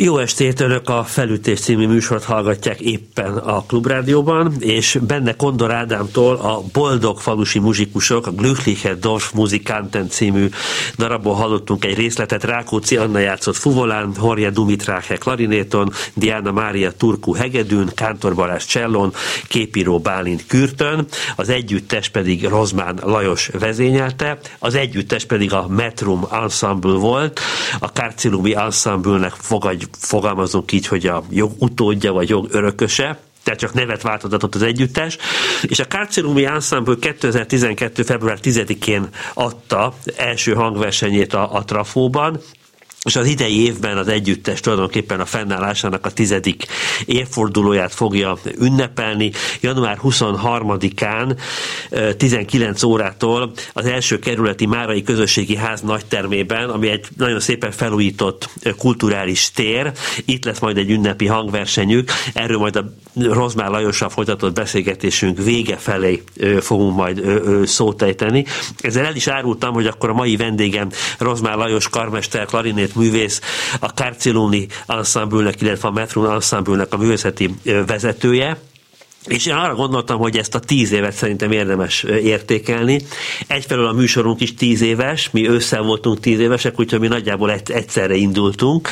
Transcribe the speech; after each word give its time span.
Jó 0.00 0.18
estét, 0.18 0.60
Önök 0.60 0.88
a 0.88 1.04
Felütés 1.04 1.60
című 1.60 1.86
műsort 1.86 2.24
hallgatják 2.24 2.80
éppen 2.80 3.36
a 3.36 3.62
Klubrádióban, 3.66 4.54
és 4.58 4.98
benne 5.06 5.36
Kondor 5.36 5.72
Ádámtól 5.72 6.36
a 6.36 6.62
Boldog 6.72 7.20
falusi 7.20 7.58
muzsikusok, 7.58 8.26
a 8.26 8.30
Glückliche 8.30 8.94
Dorf 8.94 9.32
Musikanten 9.32 10.08
című 10.08 10.48
darabból 10.96 11.34
hallottunk 11.34 11.84
egy 11.84 11.96
részletet. 11.96 12.44
Rákóczi 12.44 12.96
Anna 12.96 13.18
játszott 13.18 13.56
fuvolán, 13.56 14.14
Horja 14.16 14.50
Dumitráke 14.50 15.16
klarinéton, 15.16 15.92
Diana 16.14 16.52
Mária 16.52 16.92
Turku 16.92 17.34
hegedűn, 17.34 17.90
Kántor 17.94 18.34
Balázs 18.34 18.64
csellon, 18.64 19.12
képíró 19.48 19.98
Bálint 19.98 20.46
kürtön, 20.46 21.06
az 21.36 21.48
együttes 21.48 22.08
pedig 22.08 22.44
Rozmán 22.44 22.98
Lajos 23.02 23.50
vezényelte, 23.58 24.38
az 24.58 24.74
együttes 24.74 25.24
pedig 25.24 25.52
a 25.52 25.66
Metrum 25.68 26.26
Ensemble 26.32 26.96
volt, 26.98 27.40
a 27.78 27.92
Kárcilumi 27.92 28.54
Ensemble-nek 28.54 29.32
fogadj 29.32 29.86
fogalmazunk 29.98 30.72
így, 30.72 30.86
hogy 30.86 31.06
a 31.06 31.24
jog 31.30 31.52
utódja 31.58 32.12
vagy 32.12 32.28
jog 32.28 32.48
örököse, 32.50 33.18
tehát 33.42 33.58
csak 33.58 33.72
nevet 33.72 34.02
változatott 34.02 34.54
az 34.54 34.62
együttes, 34.62 35.16
és 35.62 35.78
a 35.78 35.86
Carcerumi 35.86 36.44
Ensemble 36.44 36.94
2012. 37.00 38.02
február 38.02 38.38
10-én 38.42 39.08
adta 39.34 39.94
első 40.16 40.54
hangversenyét 40.54 41.34
a, 41.34 41.54
a 41.54 41.64
Trafóban, 41.64 42.40
és 43.04 43.16
az 43.16 43.26
idei 43.26 43.64
évben 43.64 43.96
az 43.98 44.08
együttes 44.08 44.60
tulajdonképpen 44.60 45.20
a 45.20 45.24
fennállásának 45.24 46.06
a 46.06 46.10
tizedik 46.10 46.66
évfordulóját 47.06 47.94
fogja 47.94 48.38
ünnepelni. 48.58 49.30
Január 49.60 49.98
23-án 50.02 51.36
19 52.16 52.82
órától 52.82 53.52
az 53.72 53.86
első 53.86 54.18
kerületi 54.18 54.66
Márai 54.66 55.02
Közösségi 55.02 55.56
Ház 55.56 55.80
nagytermében, 55.80 56.68
ami 56.68 56.88
egy 56.88 57.06
nagyon 57.16 57.40
szépen 57.40 57.70
felújított 57.70 58.48
kulturális 58.78 59.50
tér. 59.50 59.92
Itt 60.24 60.44
lesz 60.44 60.58
majd 60.58 60.76
egy 60.76 60.90
ünnepi 60.90 61.26
hangversenyük. 61.26 62.10
Erről 62.34 62.58
majd 62.58 62.76
a 62.76 62.92
Rozmár 63.14 63.70
Lajossal 63.70 64.08
folytatott 64.08 64.54
beszélgetésünk 64.54 65.38
vége 65.42 65.76
felé 65.76 66.22
fogunk 66.60 66.96
majd 66.96 67.22
szót 67.64 68.02
ejteni. 68.02 68.44
Ezzel 68.80 69.04
el 69.04 69.16
is 69.16 69.26
árultam, 69.26 69.72
hogy 69.74 69.86
akkor 69.86 70.08
a 70.08 70.14
mai 70.14 70.36
vendégem 70.36 70.88
Rozmár 71.18 71.56
Lajos 71.56 71.88
karmester, 71.88 72.46
klarinét 72.46 72.87
művész, 72.94 73.40
a 73.80 73.92
Kárcilóni 73.92 74.66
ensemble 74.86 75.52
illetve 75.60 75.88
a 75.88 75.90
Metron 75.90 76.30
ensemble 76.32 76.86
a 76.90 76.96
művészeti 76.96 77.54
vezetője 77.86 78.58
és 79.28 79.46
én 79.46 79.54
arra 79.54 79.74
gondoltam, 79.74 80.18
hogy 80.18 80.36
ezt 80.36 80.54
a 80.54 80.58
tíz 80.58 80.92
évet 80.92 81.12
szerintem 81.12 81.52
érdemes 81.52 82.02
értékelni. 82.02 83.00
Egyfelől 83.46 83.86
a 83.86 83.92
műsorunk 83.92 84.40
is 84.40 84.54
tíz 84.54 84.80
éves, 84.80 85.30
mi 85.30 85.48
ősszel 85.48 85.82
voltunk 85.82 86.20
tíz 86.20 86.38
évesek, 86.38 86.80
úgyhogy 86.80 87.00
mi 87.00 87.06
nagyjából 87.06 87.52
egyszerre 87.66 88.14
indultunk. 88.14 88.88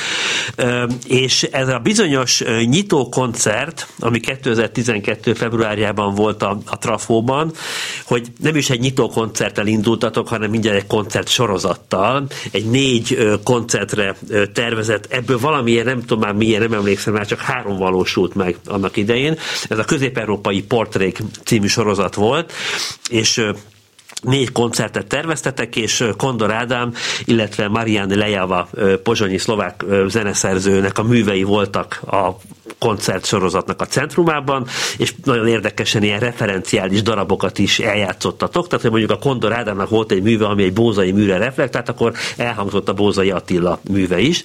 És 1.06 1.42
ez 1.42 1.68
a 1.68 1.78
bizonyos 1.78 2.42
nyitó 2.64 3.08
koncert, 3.08 3.88
ami 3.98 4.20
2012. 4.20 5.34
februárjában 5.34 6.14
volt 6.14 6.42
a, 6.42 6.58
a 6.66 6.78
Trafóban, 6.78 7.52
hogy 8.04 8.26
nem 8.40 8.56
is 8.56 8.70
egy 8.70 8.80
nyitó 8.80 9.08
koncerttel 9.08 9.66
indultatok, 9.66 10.28
hanem 10.28 10.50
mindjárt 10.50 10.76
egy 10.78 10.86
koncert 10.86 11.28
sorozattal, 11.28 12.26
egy 12.50 12.70
négy 12.70 13.38
koncertre 13.44 14.16
tervezett, 14.52 15.06
ebből 15.12 15.38
valamiért 15.38 15.84
nem 15.84 16.00
tudom 16.00 16.18
már 16.18 16.32
milyen, 16.32 16.60
nem 16.60 16.72
emlékszem, 16.72 17.12
már 17.12 17.26
csak 17.26 17.40
három 17.40 17.76
valósult 17.76 18.34
meg 18.34 18.56
annak 18.64 18.96
idején. 18.96 19.38
Ez 19.68 19.78
a 19.78 19.84
közép 19.84 20.18
európai 20.26 20.62
portrék 20.62 21.18
című 21.44 21.66
sorozat 21.66 22.14
volt, 22.14 22.52
és 23.10 23.46
négy 24.22 24.52
koncertet 24.52 25.06
terveztetek, 25.06 25.76
és 25.76 26.04
Kondor 26.16 26.52
Ádám, 26.52 26.92
illetve 27.24 27.68
Marianne 27.68 28.14
Lejava, 28.14 28.68
pozsonyi 29.02 29.38
szlovák 29.38 29.84
zeneszerzőnek 30.06 30.98
a 30.98 31.02
művei 31.02 31.42
voltak 31.42 32.00
a 32.06 32.36
koncertsorozatnak 32.78 33.80
a 33.80 33.86
centrumában, 33.86 34.66
és 34.98 35.14
nagyon 35.24 35.46
érdekesen 35.46 36.02
ilyen 36.02 36.20
referenciális 36.20 37.02
darabokat 37.02 37.58
is 37.58 37.78
eljátszottatok, 37.78 38.66
tehát 38.66 38.82
hogy 38.82 38.90
mondjuk 38.90 39.10
a 39.10 39.18
Kondor 39.18 39.52
Ádámnak 39.52 39.88
volt 39.88 40.12
egy 40.12 40.22
műve, 40.22 40.46
ami 40.46 40.62
egy 40.62 40.72
bózai 40.72 41.12
műre 41.12 41.36
reflektált, 41.36 41.88
akkor 41.88 42.12
elhangzott 42.36 42.88
a 42.88 42.92
bózai 42.92 43.30
Attila 43.30 43.80
műve 43.90 44.18
is. 44.18 44.42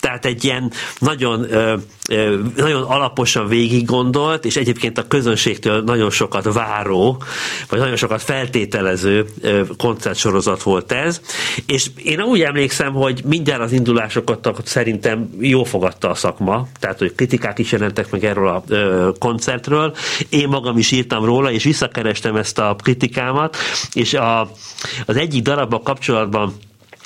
Tehát 0.00 0.24
egy 0.24 0.44
ilyen 0.44 0.72
nagyon, 0.98 1.46
nagyon 2.56 2.82
alaposan 2.82 3.48
végig 3.48 3.84
gondolt, 3.84 4.44
és 4.44 4.56
egyébként 4.56 4.98
a 4.98 5.06
közönségtől 5.08 5.82
nagyon 5.82 6.10
sokat 6.10 6.52
váró, 6.52 7.22
vagy 7.68 7.78
nagyon 7.78 7.96
sokat 7.96 8.22
feltételező 8.22 9.26
koncertsorozat 9.76 10.62
volt 10.62 10.92
ez, 10.92 11.20
és 11.66 11.86
én 12.04 12.20
úgy 12.20 12.42
emlékszem, 12.42 12.92
hogy 12.92 13.22
mindjárt 13.24 13.62
az 13.62 13.72
indulásokat 13.72 14.60
szerintem 14.64 15.30
jó 15.40 15.64
fogadta 15.64 16.10
a 16.10 16.14
szakma, 16.14 16.68
tehát 16.80 16.98
hogy 16.98 17.14
kritikák 17.14 17.58
is 17.58 17.72
jelentek 17.74 18.10
meg 18.10 18.24
erről 18.24 18.48
a 18.48 18.62
koncertről. 19.18 19.94
Én 20.28 20.48
magam 20.48 20.78
is 20.78 20.90
írtam 20.90 21.24
róla, 21.24 21.50
és 21.50 21.64
visszakerestem 21.64 22.36
ezt 22.36 22.58
a 22.58 22.76
kritikámat, 22.82 23.56
és 23.92 24.14
a, 24.14 24.40
az 25.06 25.16
egyik 25.16 25.42
darabban 25.42 25.82
kapcsolatban 25.82 26.54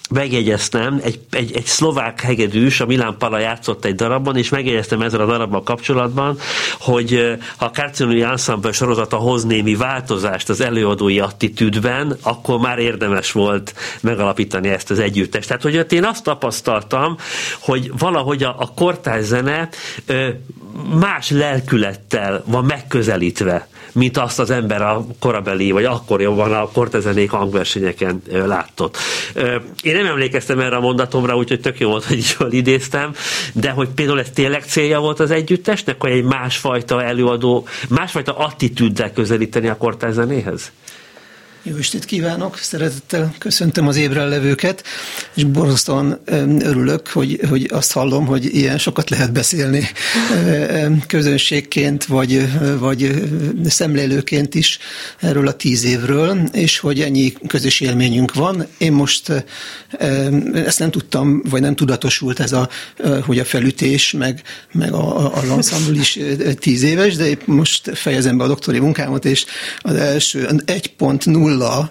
megjegyeztem, 0.08 1.00
egy, 1.02 1.20
egy, 1.31 1.56
egy 1.56 1.64
szlovák 1.64 2.20
hegedűs, 2.20 2.81
a 2.81 2.87
Milán 2.87 3.16
Pala 3.19 3.38
játszott 3.38 3.84
egy 3.84 3.94
darabban, 3.94 4.37
és 4.37 4.49
megjegyeztem 4.49 5.02
ezzel 5.02 5.20
a 5.20 5.26
darabban 5.26 5.64
kapcsolatban, 5.64 6.38
hogy 6.81 7.37
ha 7.56 7.64
a 7.64 7.70
Kárcinói 7.70 8.22
Ensemble 8.22 8.72
sorozata 8.72 9.16
hoz 9.16 9.44
némi 9.44 9.75
változást 9.75 10.49
az 10.49 10.60
előadói 10.60 11.20
attitűdben, 11.20 12.16
akkor 12.22 12.58
már 12.58 12.78
érdemes 12.78 13.32
volt 13.32 13.75
megalapítani 14.00 14.69
ezt 14.69 14.90
az 14.90 14.99
együttest. 14.99 15.46
Tehát, 15.49 15.62
hogy 15.62 15.87
én 15.93 16.05
azt 16.05 16.25
tapasztaltam, 16.25 17.16
hogy 17.58 17.93
valahogy 17.99 18.43
a, 18.43 18.55
a 18.58 18.72
kortárs 18.75 19.25
zene 19.25 19.69
más 20.99 21.31
lelkülettel 21.31 22.43
van 22.46 22.64
megközelítve 22.64 23.69
mint 23.93 24.16
azt 24.16 24.38
az 24.38 24.50
ember 24.50 24.82
a 24.82 25.06
korabeli, 25.19 25.70
vagy 25.70 25.84
akkor 25.84 26.20
jobban 26.20 26.52
a 26.52 26.69
kortezenék 26.69 27.31
hangversenyeken 27.31 28.22
látott. 28.31 28.96
Én 29.82 29.96
nem 30.03 30.06
emlékeztem 30.06 30.61
erre 30.61 30.77
a 30.77 30.81
mondatomra, 30.81 31.37
úgyhogy 31.37 31.61
tök 31.61 31.79
jó 31.79 31.89
volt, 31.89 32.05
hogy 32.05 32.37
jól 32.39 32.53
idéztem, 32.53 33.15
de 33.53 33.71
hogy 33.71 33.89
például 33.89 34.21
ez 34.21 34.31
tényleg 34.31 34.65
célja 34.65 35.00
volt 35.00 35.21
az 35.21 35.31
együttesnek, 35.31 36.00
hogy 36.00 36.11
egy 36.11 36.25
másfajta 36.25 37.03
előadó, 37.03 37.67
másfajta 37.89 38.37
attitűddel 38.37 39.12
közelíteni 39.12 39.69
a 39.69 39.77
kortezenéhez? 39.77 40.73
Jó 41.70 41.76
estét 41.76 42.05
kívánok, 42.05 42.59
szeretettel 42.59 43.35
köszöntöm 43.38 43.88
az 43.88 43.97
ébren 43.97 44.29
levőket, 44.29 44.85
és 45.35 45.44
borzasztóan 45.44 46.20
örülök, 46.59 47.09
hogy, 47.09 47.41
hogy 47.49 47.69
azt 47.73 47.93
hallom, 47.93 48.26
hogy 48.26 48.55
ilyen 48.55 48.79
sokat 48.79 49.11
lehet 49.11 49.32
beszélni 49.32 49.88
közönségként, 51.06 52.05
vagy, 52.05 52.49
vagy 52.79 53.23
szemlélőként 53.65 54.55
is 54.55 54.79
erről 55.20 55.47
a 55.47 55.53
tíz 55.53 55.85
évről, 55.85 56.38
és 56.53 56.79
hogy 56.79 57.00
ennyi 57.00 57.32
közös 57.47 57.81
élményünk 57.81 58.35
van. 58.35 58.67
Én 58.79 58.93
most 58.93 59.44
ezt 60.55 60.79
nem 60.79 60.91
tudtam, 60.91 61.43
vagy 61.50 61.61
nem 61.61 61.75
tudatosult 61.75 62.41
ez 62.41 62.53
a, 62.53 62.69
hogy 63.26 63.38
a 63.38 63.44
felütés, 63.44 64.12
meg, 64.12 64.43
meg 64.73 64.93
a, 64.93 65.35
a 65.37 65.47
lanszambul 65.47 65.94
is 65.94 66.19
tíz 66.59 66.82
éves, 66.82 67.17
de 67.17 67.38
most 67.44 67.91
fejezem 67.94 68.38
be 68.38 68.44
a 68.44 68.49
doktori 68.49 68.79
munkámat, 68.79 69.25
és 69.25 69.44
az 69.79 69.94
első 69.94 70.49
1.0 70.67 71.56
nulla 71.58 71.90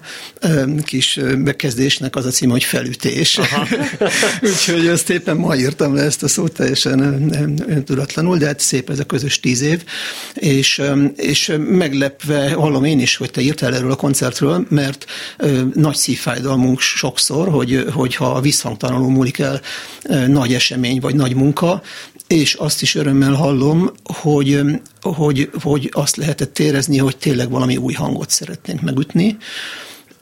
kis 0.84 1.20
bekezdésnek 1.38 2.16
az 2.16 2.26
a 2.26 2.30
cím, 2.30 2.50
hogy 2.50 2.64
felütés. 2.64 3.40
Úgyhogy 4.42 4.88
ezt 4.88 5.10
éppen 5.10 5.38
ma 5.38 5.56
írtam 5.56 5.96
le 5.96 6.02
ezt 6.02 6.24
a 6.24 6.28
szót 6.28 6.52
teljesen 6.52 7.32
tudatlanul, 7.86 8.38
de 8.38 8.46
hát 8.46 8.60
szép 8.60 8.90
ez 8.90 9.00
a 9.00 9.04
közös 9.04 9.40
tíz 9.40 9.62
év, 9.62 9.84
és, 10.34 10.82
és 11.16 11.54
meglepve 11.58 12.52
hallom 12.52 12.84
én 12.84 13.00
is, 13.00 13.16
hogy 13.16 13.32
te 13.32 13.42
írtál 13.42 13.76
erről 13.76 13.92
a 13.92 13.96
koncertről, 13.96 14.66
mert 14.70 15.06
nagy 15.74 15.96
szívfájdalmunk 15.96 16.80
sokszor, 16.80 17.50
hogy, 17.50 17.86
hogyha 17.94 18.26
a 18.26 18.42
visszhangtalanul 18.42 19.12
múlik 19.12 19.40
el 19.40 19.62
nagy 20.28 20.54
esemény 20.54 21.00
vagy 21.00 21.16
nagy 21.16 21.36
munka, 21.36 21.82
és 22.28 22.54
azt 22.54 22.82
is 22.82 22.96
örömmel 22.96 23.34
hallom, 23.34 23.92
hogy, 24.04 24.62
hogy, 25.02 25.50
hogy 25.62 25.90
azt 25.94 26.16
lehetett 26.16 26.60
érezni, 26.60 26.98
hogy 26.98 27.18
tényleg 27.18 27.50
valami 27.50 27.78
új 27.78 27.94
hangot 27.94 28.30
szeretnénk 28.30 28.82
megütni. 28.82 29.38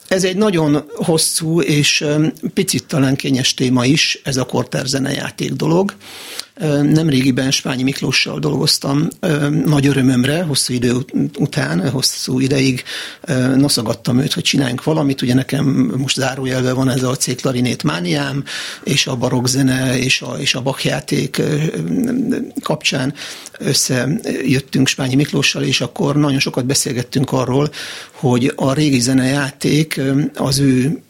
Ez 0.08 0.24
egy 0.24 0.36
nagyon 0.36 0.90
hosszú 0.94 1.60
és 1.60 2.04
picit 2.54 2.86
talán 2.86 3.16
kényes 3.16 3.54
téma 3.54 3.84
is, 3.84 4.20
ez 4.24 4.36
a 4.36 4.44
korterzenejáték 4.44 5.52
dolog. 5.52 5.94
Nemrégiben 6.82 7.50
Spányi 7.50 7.82
Miklóssal 7.82 8.38
dolgoztam, 8.38 9.08
nagy 9.64 9.86
örömömre, 9.86 10.42
hosszú 10.42 10.72
idő 10.74 10.92
után, 11.38 11.90
hosszú 11.90 12.40
ideig 12.40 12.82
noszogattam 13.56 14.18
őt, 14.18 14.32
hogy 14.32 14.42
csináljunk 14.42 14.84
valamit. 14.84 15.22
Ugye 15.22 15.34
nekem 15.34 15.92
most 15.96 16.16
zárójelve 16.16 16.72
van 16.72 16.90
ez 16.90 17.02
a 17.02 17.16
C 17.16 17.36
klarinét 17.40 17.82
mániám, 17.82 18.44
és 18.84 19.06
a 19.06 19.16
barokkzene, 19.16 19.98
és 19.98 20.22
a, 20.22 20.36
és 20.38 20.54
a 20.54 20.62
bakjáték 20.62 21.42
kapcsán 22.62 23.14
összejöttünk 23.58 24.86
Spányi 24.86 25.14
Miklóssal, 25.14 25.62
és 25.62 25.80
akkor 25.80 26.16
nagyon 26.16 26.38
sokat 26.38 26.66
beszélgettünk 26.66 27.32
arról, 27.32 27.70
hogy 28.12 28.52
a 28.56 28.72
régi 28.72 29.00
zenejáték 29.00 30.00
az 30.34 30.58
ő 30.58 31.00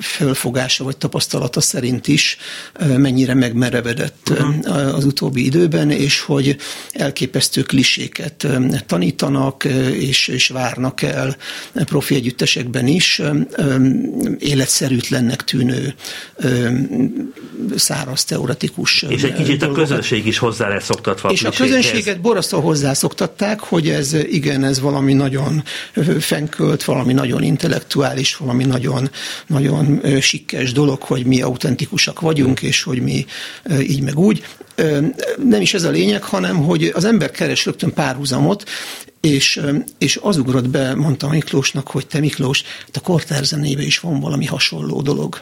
fölfogása 0.00 0.84
vagy 0.84 0.96
tapasztalata 0.96 1.60
szerint 1.60 2.08
is 2.08 2.36
mennyire 2.96 3.34
megmerevedett 3.34 4.28
uh-huh. 4.30 4.94
az 4.94 5.04
utóbbi 5.04 5.44
időben, 5.44 5.90
és 5.90 6.20
hogy 6.20 6.56
elképesztő 6.92 7.62
kliséket 7.62 8.46
tanítanak, 8.86 9.64
és, 9.92 10.28
és 10.28 10.48
várnak 10.48 11.02
el 11.02 11.36
profi 11.72 12.14
együttesekben 12.14 12.86
is 12.86 13.22
életszerűtlennek 14.38 15.44
tűnő 15.44 15.94
száraz 17.76 18.24
teoretikus. 18.24 19.02
És 19.02 19.22
egy 19.22 19.34
kicsit 19.34 19.58
dolgokat. 19.58 19.84
a 19.84 19.88
közönség 19.88 20.26
is 20.26 20.38
hozzá 20.38 20.68
lesz 20.68 20.84
szoktatva. 20.84 21.30
És 21.30 21.44
a 21.44 21.50
közönséget 21.50 22.20
borzasztó 22.20 22.60
hozzászoktatták, 22.60 23.60
hogy 23.60 23.88
ez 23.88 24.12
igen, 24.12 24.64
ez 24.64 24.80
valami 24.80 25.12
nagyon 25.12 25.62
fenkölt, 26.18 26.84
valami 26.84 27.12
nagyon 27.12 27.42
intellektuális, 27.42 28.36
valami 28.36 28.64
nagyon, 28.64 29.10
nagyon 29.46 29.79
sikkes 30.20 30.72
dolog, 30.72 31.02
hogy 31.02 31.26
mi 31.26 31.42
autentikusak 31.42 32.20
vagyunk, 32.20 32.62
és 32.62 32.82
hogy 32.82 33.02
mi 33.02 33.26
így 33.80 34.02
meg 34.02 34.18
úgy. 34.18 34.44
Nem 35.44 35.60
is 35.60 35.74
ez 35.74 35.82
a 35.82 35.90
lényeg, 35.90 36.22
hanem 36.22 36.56
hogy 36.56 36.90
az 36.94 37.04
ember 37.04 37.30
keres 37.30 37.64
rögtön 37.64 37.92
párhuzamot, 37.92 38.64
és, 39.20 39.60
és 39.98 40.18
az 40.22 40.36
ugrott 40.36 40.68
be, 40.68 40.94
mondta 40.94 41.28
Miklósnak, 41.28 41.88
hogy 41.88 42.06
te 42.06 42.20
Miklós, 42.20 42.62
hát 42.62 42.96
a 42.96 43.00
kortár 43.00 43.44
zenébe 43.44 43.82
is 43.82 43.98
van 43.98 44.20
valami 44.20 44.46
hasonló 44.46 45.02
dolog. 45.02 45.40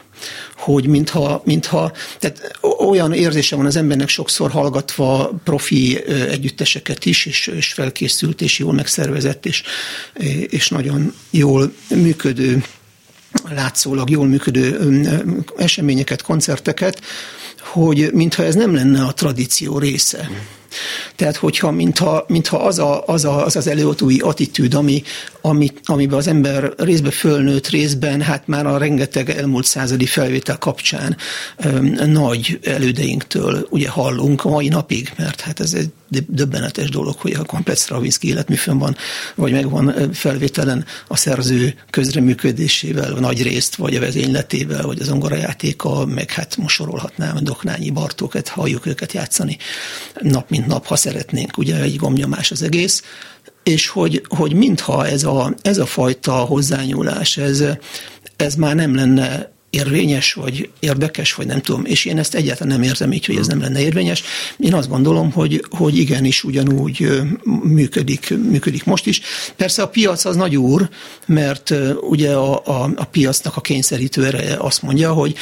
Hogy 0.57 0.87
mintha, 0.87 1.41
mintha 1.45 1.91
tehát 2.19 2.59
olyan 2.79 3.13
érzése 3.13 3.55
van 3.55 3.65
az 3.65 3.75
embernek 3.75 4.09
sokszor 4.09 4.51
hallgatva 4.51 5.39
profi 5.43 6.03
együtteseket 6.07 7.05
is, 7.05 7.25
és, 7.25 7.47
és 7.47 7.73
felkészült, 7.73 8.41
és 8.41 8.59
jól 8.59 8.73
megszervezett, 8.73 9.45
és, 9.45 9.63
és 10.47 10.69
nagyon 10.69 11.13
jól 11.29 11.73
működő 11.89 12.63
látszólag 13.49 14.09
jól 14.09 14.27
működő 14.27 14.79
eseményeket, 15.57 16.21
koncerteket, 16.21 17.01
hogy 17.59 18.09
mintha 18.13 18.43
ez 18.43 18.55
nem 18.55 18.73
lenne 18.73 19.03
a 19.03 19.13
tradíció 19.13 19.77
része. 19.77 20.29
Tehát, 21.15 21.35
hogyha 21.35 21.71
mintha, 21.71 22.25
mintha 22.27 22.57
az, 22.57 22.79
a, 22.79 23.03
az, 23.05 23.25
a, 23.25 23.45
az 23.45 23.55
az 23.55 23.67
előadói 23.67 24.19
attitűd, 24.19 24.73
ami, 24.73 25.03
ami, 25.41 25.71
amiben 25.83 26.17
az 26.17 26.27
ember 26.27 26.73
részben 26.77 27.11
fölnőtt, 27.11 27.67
részben 27.67 28.21
hát 28.21 28.47
már 28.47 28.65
a 28.65 28.77
rengeteg 28.77 29.29
elmúlt 29.29 29.65
századi 29.65 30.05
felvétel 30.05 30.57
kapcsán 30.57 31.17
öm, 31.57 31.85
nagy 32.11 32.59
elődeinktől 32.63 33.67
ugye 33.69 33.89
hallunk 33.89 34.45
a 34.45 34.49
mai 34.49 34.67
napig, 34.67 35.11
mert 35.17 35.41
hát 35.41 35.59
ez 35.59 35.73
egy 35.73 35.89
döbbenetes 36.27 36.89
dolog, 36.89 37.15
hogy 37.17 37.33
a 37.33 37.43
komplet 37.43 37.77
Stravinsky 37.77 38.27
életműfön 38.27 38.77
van, 38.77 38.95
vagy 39.35 39.51
megvan 39.51 40.13
felvételen 40.13 40.85
a 41.07 41.15
szerző 41.15 41.75
közreműködésével, 41.89 43.13
a 43.13 43.19
nagy 43.19 43.43
részt, 43.43 43.75
vagy 43.75 43.95
a 43.95 43.99
vezényletével, 43.99 44.85
vagy 44.85 45.01
az 45.01 45.09
ongorajátéka, 45.09 46.05
meg 46.05 46.31
hát 46.31 46.57
most 46.57 46.75
sorolhatnám 46.75 47.37
Doknányi 47.41 47.89
Bartóket, 47.89 48.47
halljuk 48.47 48.85
őket 48.85 49.13
játszani 49.13 49.57
nap 50.21 50.49
mint 50.49 50.58
nap, 50.67 50.85
ha 50.85 50.95
szeretnénk, 50.95 51.57
ugye 51.57 51.81
egy 51.81 51.95
gomnyomás 51.95 52.51
az 52.51 52.61
egész, 52.61 53.03
és 53.63 53.87
hogy, 53.87 54.21
hogy 54.27 54.53
mintha 54.53 55.07
ez 55.07 55.23
a, 55.23 55.53
ez 55.61 55.77
a 55.77 55.85
fajta 55.85 56.33
hozzányúlás, 56.33 57.37
ez, 57.37 57.63
ez 58.35 58.55
már 58.55 58.75
nem 58.75 58.95
lenne 58.95 59.51
érvényes, 59.69 60.33
vagy 60.33 60.69
érdekes, 60.79 61.33
vagy 61.33 61.45
nem 61.45 61.61
tudom, 61.61 61.85
és 61.85 62.05
én 62.05 62.17
ezt 62.17 62.35
egyáltalán 62.35 62.73
nem 62.73 62.89
érzem 62.89 63.11
így, 63.11 63.25
hogy 63.25 63.35
ez 63.35 63.47
nem 63.47 63.61
lenne 63.61 63.81
érvényes. 63.81 64.23
Én 64.57 64.73
azt 64.73 64.89
gondolom, 64.89 65.31
hogy, 65.31 65.65
hogy 65.69 65.97
igenis 65.97 66.43
ugyanúgy 66.43 67.07
működik, 67.63 68.33
működik 68.49 68.83
most 68.83 69.05
is. 69.05 69.21
Persze 69.55 69.81
a 69.81 69.87
piac 69.87 70.25
az 70.25 70.35
nagy 70.35 70.57
úr, 70.57 70.89
mert 71.25 71.73
ugye 72.01 72.33
a, 72.33 72.61
a, 72.65 72.91
a 72.95 73.05
piacnak 73.05 73.55
a 73.55 73.61
kényszerítő 73.61 74.25
ereje 74.25 74.55
azt 74.57 74.81
mondja, 74.81 75.13
hogy, 75.13 75.35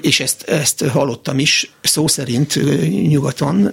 és 0.00 0.20
ezt, 0.20 0.42
ezt 0.42 0.84
hallottam 0.84 1.38
is 1.38 1.70
szó 1.80 2.06
szerint 2.06 2.60
nyugaton, 3.08 3.72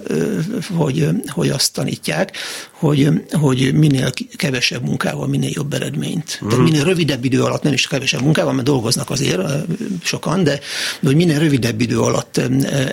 hogy, 0.76 1.08
hogy 1.26 1.48
azt 1.48 1.72
tanítják, 1.72 2.36
hogy, 2.70 3.08
hogy 3.30 3.74
minél 3.74 4.10
kevesebb 4.36 4.84
munkával, 4.84 5.26
minél 5.26 5.50
jobb 5.52 5.72
eredményt. 5.72 6.40
Mm. 6.44 6.48
Tehát 6.48 6.64
minél 6.64 6.84
rövidebb 6.84 7.24
idő 7.24 7.42
alatt, 7.42 7.62
nem 7.62 7.72
is 7.72 7.86
kevesebb 7.86 8.22
munkával, 8.22 8.52
mert 8.52 8.66
dolgoznak 8.66 9.10
azért 9.10 9.40
sokan, 10.02 10.44
de 10.44 10.60
hogy 11.02 11.16
minél 11.16 11.38
rövidebb 11.38 11.80
idő 11.80 12.00
alatt 12.00 12.36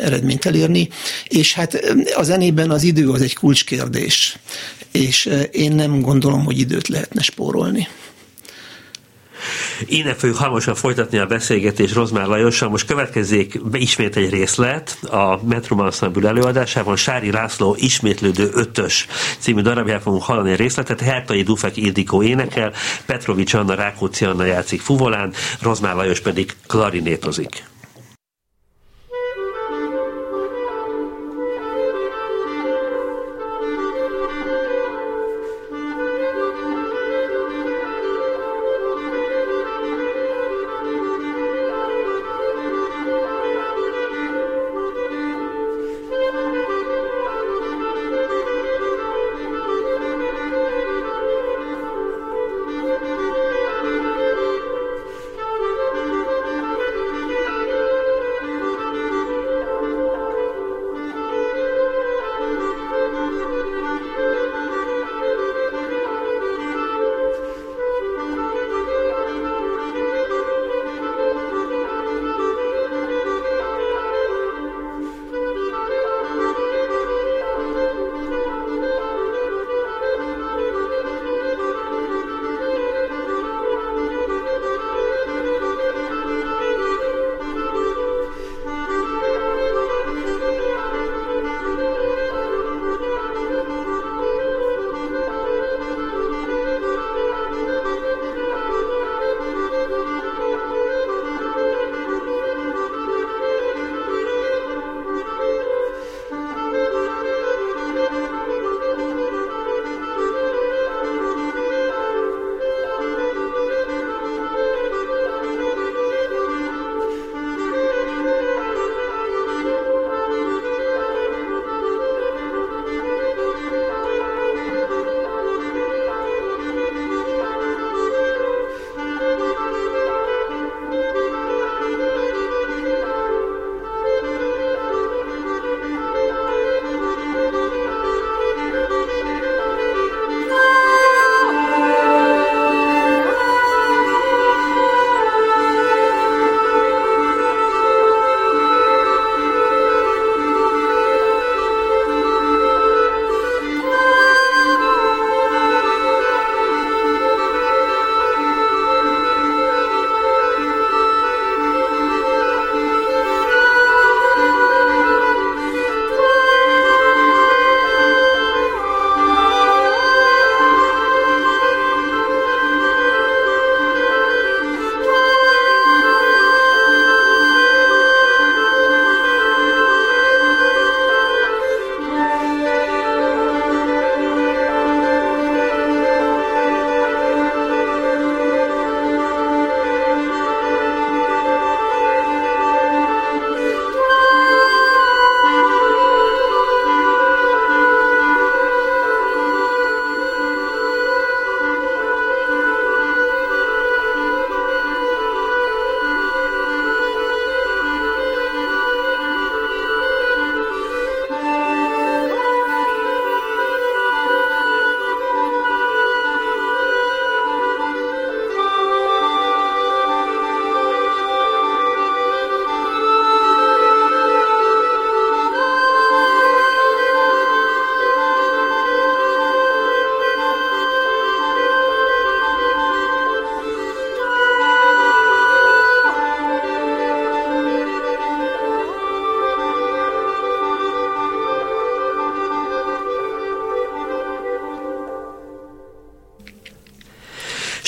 eredményt 0.03 0.45
elérni. 0.45 0.89
És 1.27 1.53
hát 1.53 1.79
a 2.15 2.23
zenében 2.23 2.71
az 2.71 2.83
idő 2.83 3.09
az 3.09 3.21
egy 3.21 3.35
kulcskérdés, 3.35 4.37
és 4.91 5.29
én 5.51 5.71
nem 5.71 6.01
gondolom, 6.01 6.45
hogy 6.45 6.59
időt 6.59 6.87
lehetne 6.87 7.21
spórolni. 7.21 7.87
Innen 9.85 10.15
fogjuk 10.15 10.37
hamarosan 10.37 10.75
folytatni 10.75 11.17
a 11.17 11.25
beszélgetést 11.25 11.93
Rozmár 11.93 12.27
Lajossal. 12.27 12.69
Most 12.69 12.85
következzék 12.85 13.59
ismét 13.71 14.15
egy 14.15 14.29
részlet 14.29 14.97
a 15.03 15.45
Metro 15.45 15.83
Ensemble 15.83 16.29
előadásában. 16.29 16.95
Sári 16.95 17.31
László 17.31 17.75
ismétlődő 17.79 18.49
ötös 18.53 19.07
című 19.39 19.61
darabjában 19.61 20.03
fogunk 20.03 20.23
hallani 20.23 20.51
a 20.51 20.55
részletet. 20.55 21.01
Hertai 21.01 21.43
Dufek 21.43 21.77
Ildikó 21.77 22.23
énekel, 22.23 22.73
Petrovics 23.05 23.53
Anna 23.53 23.73
Rákóczi 23.73 24.25
Anna 24.25 24.45
játszik 24.45 24.81
fuvolán, 24.81 25.33
Rozmár 25.61 25.95
Lajos 25.95 26.19
pedig 26.19 26.55
klarinétozik. 26.67 27.70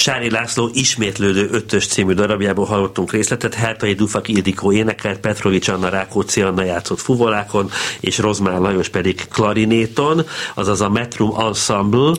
Sári 0.04 0.30
László 0.30 0.70
ismétlődő 0.74 1.48
ötös 1.52 1.88
című 1.88 2.14
darabjából 2.14 2.66
hallottunk 2.66 3.12
részletet, 3.12 3.54
Herpai 3.54 3.94
Dufak 3.94 4.28
Ildikó 4.28 4.72
énekelt, 4.72 5.20
Petrovics 5.20 5.68
Anna 5.68 5.90
Rákóczi 5.90 6.42
Anna 6.42 6.64
játszott 6.64 7.00
fuvolákon, 7.00 7.72
és 8.00 8.18
Rozmár 8.18 8.60
Lajos 8.60 8.90
pedig 8.90 9.28
klarinéton, 9.28 10.26
azaz 10.54 10.82
a 10.82 10.90
Metrum 10.90 11.40
Ensemble, 11.40 12.14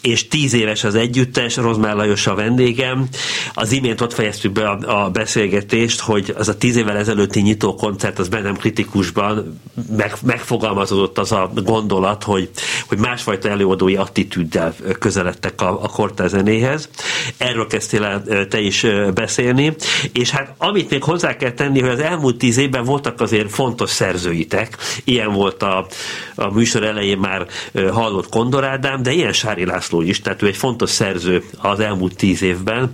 és 0.00 0.28
tíz 0.28 0.52
éves 0.52 0.84
az 0.84 0.94
együttes, 0.94 1.56
Rozmár 1.56 1.94
Lajos 1.94 2.26
a 2.26 2.34
vendégem. 2.34 3.08
Az 3.54 3.72
imént 3.72 4.00
ott 4.00 4.14
fejeztük 4.14 4.52
be 4.52 4.68
a, 4.68 5.04
a 5.04 5.10
beszélgetést, 5.10 6.00
hogy 6.00 6.34
az 6.38 6.48
a 6.48 6.58
tíz 6.58 6.76
évvel 6.76 6.96
ezelőtti 6.96 7.40
nyitó 7.40 7.74
koncert, 7.74 8.18
az 8.18 8.28
bennem 8.28 8.56
kritikusban 8.56 9.60
meg, 9.96 10.14
megfogalmazódott 10.22 11.18
az 11.18 11.32
a 11.32 11.50
gondolat, 11.54 12.22
hogy, 12.22 12.50
hogy 12.86 12.98
másfajta 12.98 13.48
előadói 13.48 13.96
attitűddel 13.96 14.74
közeledtek 14.98 15.60
a, 15.60 15.82
a 15.82 15.88
kortár 15.88 16.28
zenéhez. 16.28 16.88
Erről 17.36 17.66
kezdtél 17.66 18.04
el 18.04 18.46
te 18.48 18.60
is 18.60 18.86
beszélni, 19.14 19.74
és 20.12 20.30
hát 20.30 20.54
amit 20.58 20.90
még 20.90 21.02
hozzá 21.02 21.36
kell 21.36 21.52
tenni, 21.52 21.80
hogy 21.80 21.90
az 21.90 22.00
elmúlt 22.00 22.38
tíz 22.38 22.56
évben 22.56 22.84
voltak 22.84 23.20
azért 23.20 23.50
fontos 23.50 23.90
szerzőitek, 23.90 24.76
ilyen 25.04 25.32
volt 25.32 25.62
a, 25.62 25.86
a 26.34 26.52
műsor 26.52 26.84
elején 26.84 27.18
már 27.18 27.46
hallott 27.92 28.28
Kondor 28.28 28.64
Ádám, 28.64 29.02
de 29.02 29.12
ilyen 29.12 29.32
Sári 29.32 29.64
László 29.64 30.02
is, 30.02 30.20
tehát 30.20 30.42
ő 30.42 30.46
egy 30.46 30.56
fontos 30.56 30.90
szerző 30.90 31.44
az 31.58 31.80
elmúlt 31.80 32.16
tíz 32.16 32.42
évben, 32.42 32.86